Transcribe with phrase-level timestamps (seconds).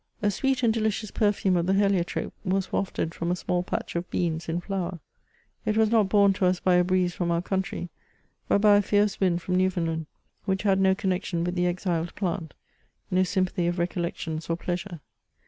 [0.19, 4.09] A sweet and dehcious perfume of the heliotrope was wafted from a small patch of
[4.09, 4.99] beans in flower;
[5.63, 7.87] it was not borne to us by a breeze from our country,
[8.47, 10.07] but by a fierce wind from New foundland,
[10.45, 12.55] which had no connexion with the exiled plant,
[13.11, 15.01] no sym pathy of recollections or pleasure.